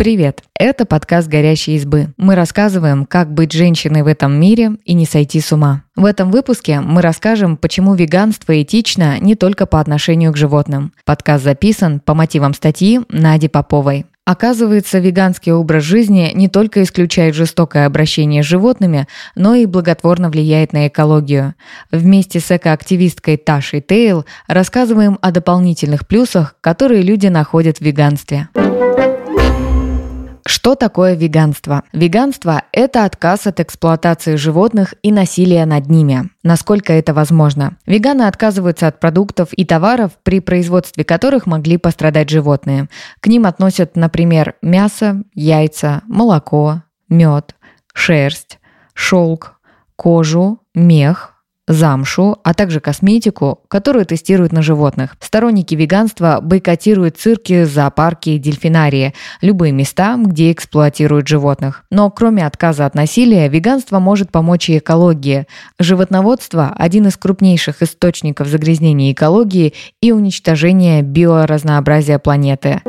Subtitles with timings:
[0.00, 0.44] Привет!
[0.58, 2.14] Это подкаст «Горящие избы».
[2.16, 5.82] Мы рассказываем, как быть женщиной в этом мире и не сойти с ума.
[5.94, 10.94] В этом выпуске мы расскажем, почему веганство этично не только по отношению к животным.
[11.04, 14.06] Подкаст записан по мотивам статьи Нади Поповой.
[14.24, 20.72] Оказывается, веганский образ жизни не только исключает жестокое обращение с животными, но и благотворно влияет
[20.72, 21.56] на экологию.
[21.92, 28.48] Вместе с экоактивисткой Ташей Тейл рассказываем о дополнительных плюсах, которые люди находят в веганстве.
[30.46, 31.82] Что такое веганство?
[31.92, 36.30] Веганство– это отказ от эксплуатации животных и насилия над ними.
[36.42, 37.76] Насколько это возможно?
[37.86, 42.88] Веганы отказываются от продуктов и товаров, при производстве которых могли пострадать животные.
[43.20, 47.54] К ним относят, например, мясо, яйца, молоко, мед,
[47.92, 48.58] шерсть,
[48.94, 49.60] шелк,
[49.96, 51.34] кожу, мех,
[51.72, 55.16] замшу, а также косметику, которую тестируют на животных.
[55.20, 61.84] Сторонники веганства бойкотируют цирки, зоопарки и дельфинарии, любые места, где эксплуатируют животных.
[61.90, 65.46] Но кроме отказа от насилия, веганство может помочь и экологии.
[65.78, 72.82] Животноводство– один из крупнейших источников загрязнения экологии и уничтожения биоразнообразия планеты.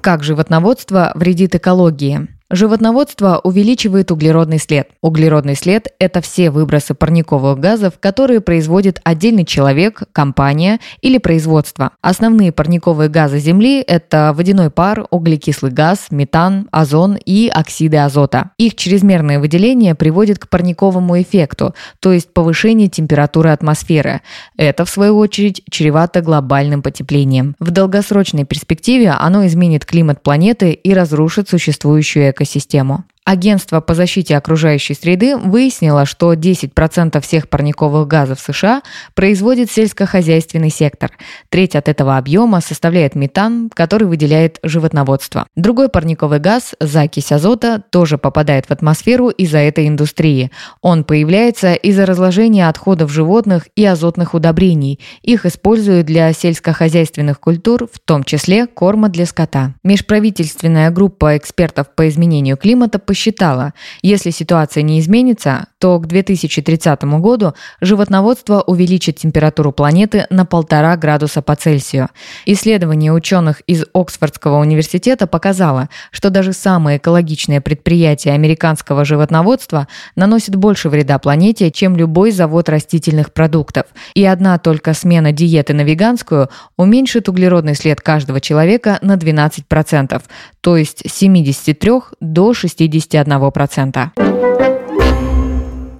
[0.00, 2.28] Как животноводство вредит экологии?
[2.54, 4.90] Животноводство увеличивает углеродный след.
[5.00, 11.92] Углеродный след– это все выбросы парниковых газов, которые производит отдельный человек, компания или производство.
[12.02, 18.50] Основные парниковые газы Земли– это водяной пар, углекислый газ, метан, озон и оксиды азота.
[18.58, 24.20] Их чрезмерное выделение приводит к парниковому эффекту, то есть повышению температуры атмосферы.
[24.58, 27.56] Это, в свою очередь, чревато глобальным потеплением.
[27.60, 33.04] В долгосрочной перспективе оно изменит климат планеты и разрушит существующую экосистему экосистему.
[33.24, 38.82] Агентство по защите окружающей среды выяснило, что 10% всех парниковых газов США
[39.14, 41.12] производит сельскохозяйственный сектор.
[41.48, 45.46] Треть от этого объема составляет метан, который выделяет животноводство.
[45.54, 50.50] Другой парниковый газ, закись азота, тоже попадает в атмосферу из-за этой индустрии.
[50.80, 54.98] Он появляется из-за разложения отходов животных и азотных удобрений.
[55.22, 59.74] Их используют для сельскохозяйственных культур, в том числе корма для скота.
[59.84, 67.52] Межправительственная группа экспертов по изменению климата посчитала, если ситуация не изменится, то к 2030 году
[67.82, 72.08] животноводство увеличит температуру планеты на полтора градуса по Цельсию.
[72.46, 80.88] Исследование ученых из Оксфордского университета показало, что даже самые экологичные предприятия американского животноводства наносят больше
[80.88, 83.84] вреда планете, чем любой завод растительных продуктов.
[84.14, 90.22] И одна только смена диеты на веганскую уменьшит углеродный след каждого человека на 12%,
[90.62, 91.90] то есть с 73
[92.20, 94.10] до 60 51%.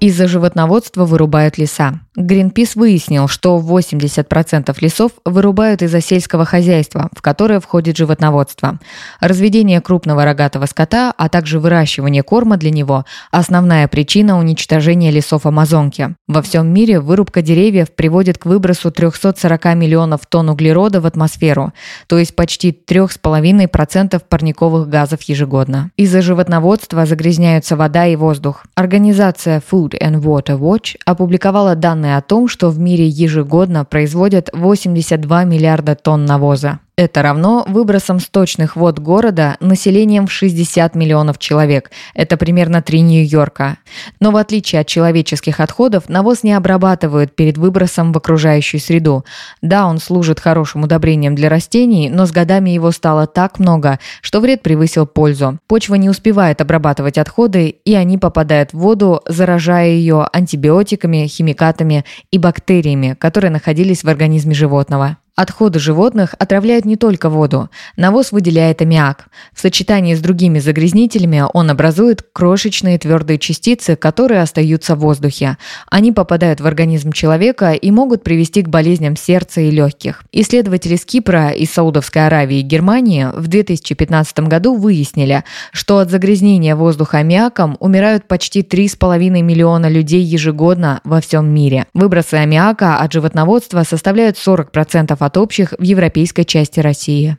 [0.01, 2.01] Из-за животноводства вырубают леса.
[2.15, 8.79] Гринпис выяснил, что 80% лесов вырубают из-за сельского хозяйства, в которое входит животноводство.
[9.21, 16.15] Разведение крупного рогатого скота, а также выращивание корма для него– основная причина уничтожения лесов Амазонки.
[16.29, 21.73] Во всем мире вырубка деревьев приводит к выбросу 340 миллионов тонн углерода в атмосферу,
[22.09, 25.91] то есть почти 3,5% парниковых газов ежегодно.
[25.97, 28.65] Из-за животноводства загрязняются вода и воздух.
[28.75, 35.45] Организация Food and Water Watch опубликовала данные о том, что в мире ежегодно производят 82
[35.45, 36.81] миллиарда тонн навоза.
[37.03, 41.91] Это равно выбросам сточных вод города населением в 60 миллионов человек.
[42.15, 43.79] Это примерно 3 Нью-Йорка.
[44.21, 49.25] Но в отличие от человеческих отходов, навоз не обрабатывают перед выбросом в окружающую среду.
[49.63, 54.39] Да, он служит хорошим удобрением для растений, но с годами его стало так много, что
[54.39, 55.59] вред превысил пользу.
[55.67, 62.39] Почва не успевает обрабатывать отходы, и они попадают в воду, заражая ее антибиотиками, химикатами и
[62.39, 65.17] бактериями, которые находились в организме животного.
[65.35, 67.71] Отходы животных отравляют не только воду.
[67.97, 69.29] Навоз выделяет аммиак.
[69.55, 75.57] В сочетании с другими загрязнителями он образует крошечные твердые частицы, которые остаются в воздухе.
[75.91, 80.23] Они попадают в организм человека и могут привести к болезням сердца и легких.
[80.33, 86.77] Исследователи с Кипра, из Саудовской Аравии и Германии в 2015 году выяснили, что от загрязнения
[86.77, 91.87] воздуха аммиаком умирают почти 3,5 миллиона людей ежегодно во всем мире.
[91.95, 97.37] Выбросы аммиака от животноводства составляют 40% от общих в европейской части России.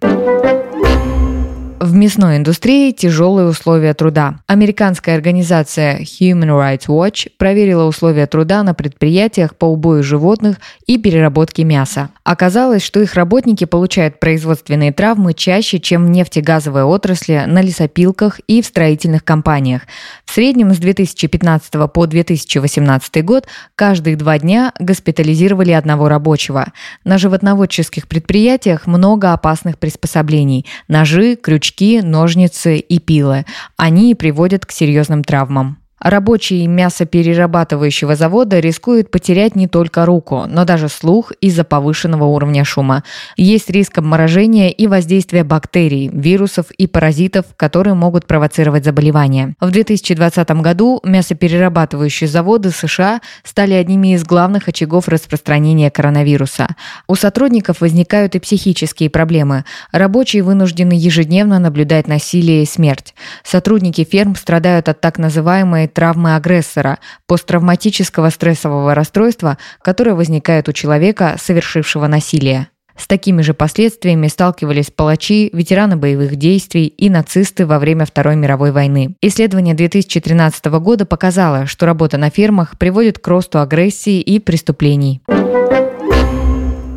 [1.84, 4.40] В мясной индустрии тяжелые условия труда.
[4.48, 11.66] Американская организация Human Rights Watch проверила условия труда на предприятиях по убою животных и переработке
[11.66, 12.10] мяса.
[12.24, 18.62] Оказалось, что их работники получают производственные травмы чаще, чем в нефтегазовой отрасли, на лесопилках и
[18.62, 19.82] в строительных компаниях.
[20.24, 23.46] В среднем с 2015 по 2018 год
[23.76, 26.72] каждые два дня госпитализировали одного рабочего.
[27.04, 33.46] На животноводческих предприятиях много опасных приспособлений– ножи, крючки, крючки, ножницы и пилы.
[33.78, 35.78] Они приводят к серьезным травмам.
[36.04, 43.06] Рабочий мясоперерабатывающего завода рискует потерять не только руку, но даже слух из-за повышенного уровня шума.
[43.38, 49.56] Есть риск обморожения и воздействия бактерий, вирусов и паразитов, которые могут провоцировать заболевания.
[49.62, 56.68] В 2020 году мясоперерабатывающие заводы США стали одними из главных очагов распространения коронавируса.
[57.08, 59.64] У сотрудников возникают и психические проблемы.
[59.94, 63.16] Рабочие вынуждены ежедневно наблюдать насилие и смерть.
[63.46, 71.36] Сотрудники ферм страдают от так называемой травмы агрессора, посттравматического стрессового расстройства, которое возникает у человека,
[71.40, 72.68] совершившего насилие.
[72.96, 78.72] С такими же последствиями сталкивались палачи, ветераны боевых действий и нацисты во время Второй мировой
[78.72, 79.16] войны.
[79.22, 85.22] Исследование 2013 года показало, что работа на фермах приводит к росту агрессии и преступлений.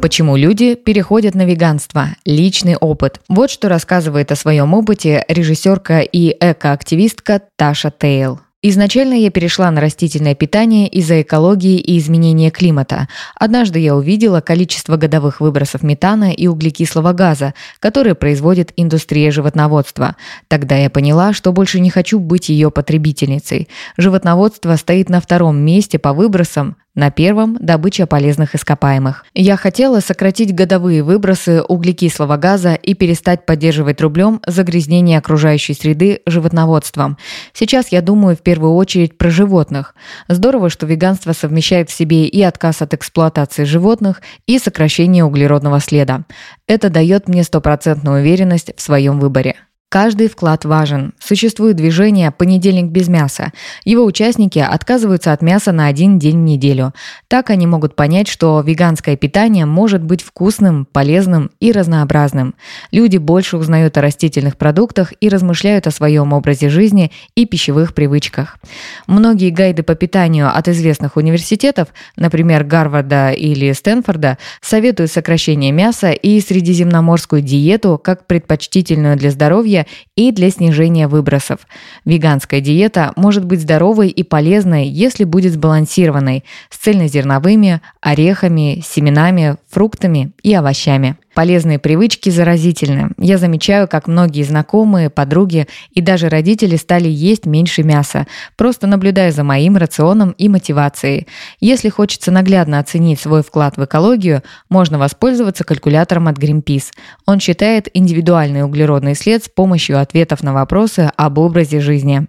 [0.02, 2.10] Почему люди переходят на веганство?
[2.24, 3.20] Личный опыт.
[3.28, 8.40] Вот что рассказывает о своем опыте режиссерка и экоактивистка Таша Тейл.
[8.68, 13.06] Изначально я перешла на растительное питание из-за экологии и изменения климата.
[13.36, 20.16] Однажды я увидела количество годовых выбросов метана и углекислого газа, которые производит индустрия животноводства.
[20.48, 23.68] Тогда я поняла, что больше не хочу быть ее потребительницей.
[23.96, 29.24] Животноводство стоит на втором месте по выбросам, на первом– добыча полезных ископаемых.
[29.34, 37.18] Я хотела сократить годовые выбросы углекислого газа и перестать поддерживать рублем загрязнение окружающей среды животноводством.
[37.52, 39.94] Сейчас я думаю в первую очередь про животных.
[40.26, 46.24] Здорово, что веганство совмещает в себе и отказ от эксплуатации животных, и сокращение углеродного следа.
[46.66, 49.56] Это дает мне стопроцентную уверенность в своем выборе.
[49.88, 51.14] Каждый вклад важен.
[51.20, 53.52] Существует движение «Понедельник без мяса».
[53.84, 56.92] Его участники отказываются от мяса на один день в неделю.
[57.28, 62.56] Так они могут понять, что веганское питание может быть вкусным, полезным и разнообразным.
[62.90, 68.58] Люди больше узнают о растительных продуктах и размышляют о своем образе жизни и пищевых привычках.
[69.06, 76.40] Многие гайды по питанию от известных университетов, например, Гарварда или Стэнфорда, советуют сокращение мяса и
[76.40, 79.86] средиземноморскую диету как предпочтительную для здоровья здоровья
[80.16, 81.60] и для снижения выбросов.
[82.04, 90.32] Веганская диета может быть здоровой и полезной, если будет сбалансированной, с цельнозерновыми, орехами, семенами, фруктами
[90.42, 91.16] и овощами.
[91.36, 93.10] Полезные привычки заразительны.
[93.18, 99.32] Я замечаю, как многие знакомые, подруги и даже родители стали есть меньше мяса, просто наблюдая
[99.32, 101.26] за моим рационом и мотивацией.
[101.60, 106.92] Если хочется наглядно оценить свой вклад в экологию, можно воспользоваться калькулятором от Greenpeace.
[107.26, 112.28] Он считает индивидуальный углеродный след с помощью ответов на вопросы об образе жизни.